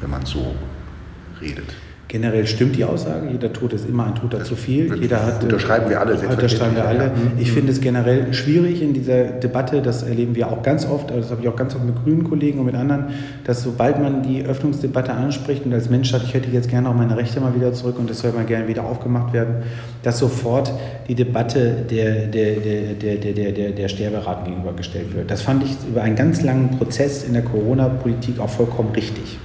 [0.00, 0.54] wenn man so
[1.40, 1.74] redet.
[2.14, 4.94] Generell stimmt die Aussage, jeder Tod ist immer ein Toter das zu viel.
[5.00, 6.16] Jeder hat, unterschreiben wir alle.
[6.16, 7.10] Unterschreiben wir alle.
[7.40, 11.22] Ich finde es generell schwierig in dieser Debatte, das erleben wir auch ganz oft, also
[11.22, 13.06] das habe ich auch ganz oft mit grünen Kollegen und mit anderen,
[13.42, 16.94] dass sobald man die Öffnungsdebatte anspricht und als Mensch sagt, ich hätte jetzt gerne auch
[16.94, 19.64] meine Rechte mal wieder zurück und das soll mal gerne wieder aufgemacht werden,
[20.04, 20.72] dass sofort
[21.08, 25.32] die Debatte der, der, der, der, der, der, der Sterberaten gegenübergestellt wird.
[25.32, 29.36] Das fand ich über einen ganz langen Prozess in der Corona-Politik auch vollkommen richtig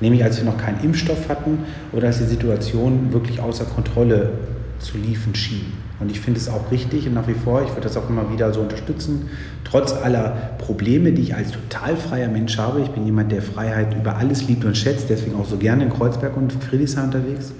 [0.00, 1.60] nämlich als wir noch keinen Impfstoff hatten
[1.92, 4.30] oder als die Situation wirklich außer Kontrolle
[4.78, 5.72] zu liefen schien.
[6.00, 8.32] Und ich finde es auch richtig und nach wie vor, ich würde das auch immer
[8.32, 9.28] wieder so unterstützen,
[9.64, 12.80] trotz aller Probleme, die ich als total freier Mensch habe.
[12.80, 15.90] Ich bin jemand, der Freiheit über alles liebt und schätzt, deswegen auch so gerne in
[15.90, 17.52] Kreuzberg und Friedrichshain unterwegs.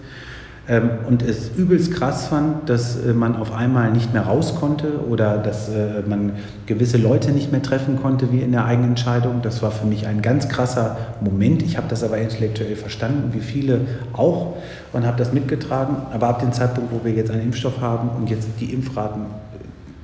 [0.68, 5.00] Ähm, und es übelst krass fand, dass äh, man auf einmal nicht mehr raus konnte
[5.08, 6.32] oder dass äh, man
[6.66, 9.40] gewisse Leute nicht mehr treffen konnte wie in der eigenen Entscheidung.
[9.42, 11.62] Das war für mich ein ganz krasser Moment.
[11.62, 13.80] Ich habe das aber intellektuell verstanden, wie viele
[14.12, 14.56] auch,
[14.92, 15.96] und habe das mitgetragen.
[16.12, 19.22] Aber ab dem Zeitpunkt, wo wir jetzt einen Impfstoff haben und jetzt die Impfraten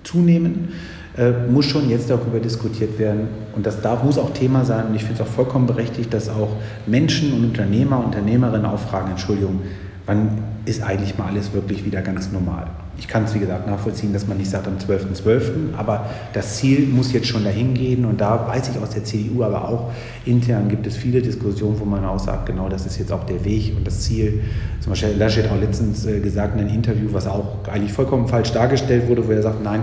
[0.02, 0.70] zunehmen,
[1.18, 3.28] äh, muss schon jetzt darüber diskutiert werden.
[3.54, 4.86] Und das darf, muss auch Thema sein.
[4.86, 9.10] Und ich finde es auch vollkommen berechtigt, dass auch Menschen und Unternehmer, Unternehmerinnen auch fragen,
[9.10, 9.60] Entschuldigung,
[10.06, 12.66] wann ist eigentlich mal alles wirklich wieder ganz normal?
[12.96, 15.40] Ich kann es, wie gesagt, nachvollziehen, dass man nicht sagt am 12.12., .12.,
[15.76, 19.42] aber das Ziel muss jetzt schon dahin gehen und da weiß ich aus der CDU,
[19.42, 19.92] aber auch
[20.24, 23.44] intern gibt es viele Diskussionen, wo man auch sagt, genau das ist jetzt auch der
[23.44, 24.42] Weg und das Ziel.
[24.80, 28.52] Zum Beispiel Laschet auch letztens äh, gesagt in einem Interview, was auch eigentlich vollkommen falsch
[28.52, 29.82] dargestellt wurde, wo er sagt, nein,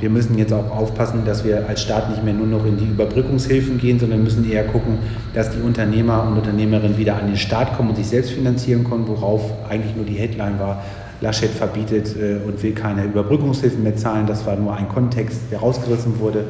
[0.00, 2.86] wir müssen jetzt auch aufpassen, dass wir als Staat nicht mehr nur noch in die
[2.86, 4.98] Überbrückungshilfen gehen, sondern müssen eher gucken,
[5.34, 9.06] dass die Unternehmer und Unternehmerinnen wieder an den Staat kommen und sich selbst finanzieren können,
[9.06, 10.82] worauf eigentlich nur die Headline war,
[11.20, 14.26] Laschet verbietet äh, und will keine Überbrückungshilfen mehr zahlen.
[14.26, 16.44] Das war nur ein Kontext, der rausgerissen wurde.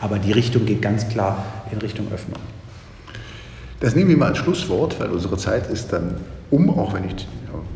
[0.00, 2.38] Aber die Richtung geht ganz klar in Richtung Öffnung.
[3.80, 6.14] Das nehmen wir mal als Schlusswort, weil unsere Zeit ist dann
[6.50, 7.26] um, auch wenn ich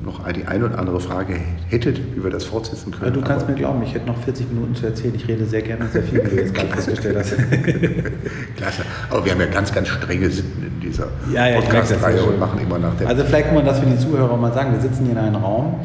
[0.03, 1.37] noch die eine oder andere Frage
[1.69, 3.07] hätte, wie wir das fortsetzen können.
[3.07, 5.15] Ja, du kannst mir glauben, ich hätte noch 40 Minuten zu erzählen.
[5.15, 7.37] Ich rede sehr gerne und sehr viel, wie du jetzt gerade festgestellt hast.
[8.57, 8.83] Klasse.
[9.11, 12.79] Aber wir haben ja ganz, ganz strenges in dieser ja, ja, Podcast-Reihe und machen immer
[12.79, 13.09] nach der.
[13.09, 14.73] Also vielleicht kann man das für die Zuhörer mal sagen.
[14.73, 15.81] Wir sitzen hier in einem Raum,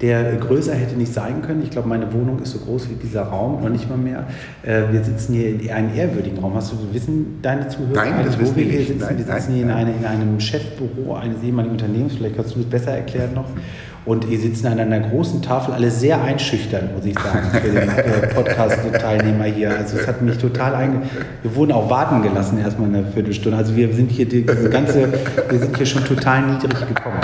[0.00, 1.62] der größer hätte nicht sein können.
[1.62, 4.26] Ich glaube, meine Wohnung ist so groß wie dieser Raum, noch nicht mal mehr.
[4.62, 6.54] Äh, wir sitzen hier in einem ehrwürdigen Raum.
[6.54, 8.98] Hast du, wissen deine Zuhörer, nein, das wo wir hier sitzen?
[9.00, 12.14] Nein, wir sitzen nein, hier in, eine, in, einem Chefbüro eines ehemaligen Unternehmens.
[12.14, 13.46] Vielleicht kannst du das besser erklären noch.
[14.06, 18.30] Und wir sitzen an einer großen Tafel, alle sehr einschüchternd, muss ich sagen, für den
[18.34, 19.76] Podcast-Teilnehmer hier.
[19.76, 21.02] Also es hat mich total einge...
[21.42, 23.58] Wir wurden auch warten gelassen erstmal eine Viertelstunde.
[23.58, 25.12] Also wir sind hier diese ganze,
[25.50, 27.20] wir sind hier schon total niedrig gekommen.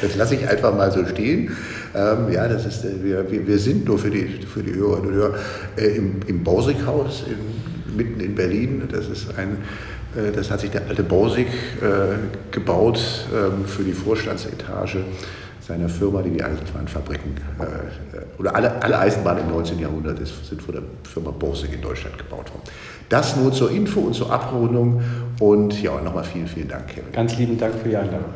[0.00, 1.56] Das lasse ich einfach mal so stehen.
[1.94, 5.14] Ähm, ja, das ist, äh, wir, wir sind nur für die, für die Hörerinnen und
[5.14, 5.34] Hörer
[5.76, 8.82] äh, im, im Borsighaus in, mitten in Berlin.
[8.90, 9.58] Das ist ein
[10.16, 13.00] äh, das hat sich der alte Borsig äh, gebaut
[13.32, 15.04] ähm, für die Vorstandsetage
[15.60, 19.78] seiner Firma, die die Eisenbahnfabriken äh, oder alle, alle Eisenbahnen im 19.
[19.78, 22.62] Jahrhundert ist, sind von der Firma Borsig in Deutschland gebaut worden.
[23.08, 25.02] Das nur zur Info und zur Abrundung
[25.40, 27.12] und ja, nochmal vielen, vielen Dank, Kevin.
[27.12, 28.30] Ganz lieben Dank für die Einladung.